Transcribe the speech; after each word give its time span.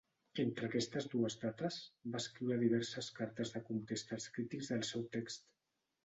Entre 0.43 0.67
aquestes 0.67 1.07
dues 1.09 1.33
dates, 1.41 1.75
va 2.15 2.21
escriure 2.23 2.57
diverses 2.63 3.09
cartes 3.19 3.51
de 3.57 3.61
contesta 3.67 4.17
als 4.17 4.25
crítics 4.39 4.71
del 4.73 4.81
seu 4.93 5.05
text. 5.17 5.47